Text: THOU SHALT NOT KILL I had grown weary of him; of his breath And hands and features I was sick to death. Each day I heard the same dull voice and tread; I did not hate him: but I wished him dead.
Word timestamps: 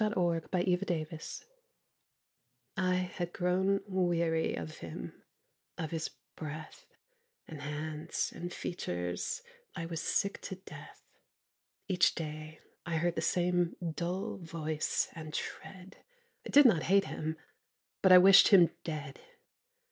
THOU 0.01 0.07
SHALT 0.51 0.51
NOT 0.51 0.65
KILL 0.87 1.19
I 2.75 2.95
had 2.95 3.31
grown 3.31 3.81
weary 3.85 4.55
of 4.55 4.77
him; 4.79 5.13
of 5.77 5.91
his 5.91 6.09
breath 6.35 6.87
And 7.47 7.61
hands 7.61 8.33
and 8.35 8.51
features 8.51 9.43
I 9.75 9.85
was 9.85 10.01
sick 10.01 10.41
to 10.41 10.55
death. 10.55 11.03
Each 11.87 12.15
day 12.15 12.61
I 12.83 12.97
heard 12.97 13.13
the 13.13 13.21
same 13.21 13.75
dull 13.93 14.37
voice 14.37 15.07
and 15.13 15.35
tread; 15.35 15.97
I 16.47 16.49
did 16.49 16.65
not 16.65 16.81
hate 16.89 17.05
him: 17.05 17.37
but 18.01 18.11
I 18.11 18.17
wished 18.17 18.47
him 18.47 18.71
dead. 18.83 19.19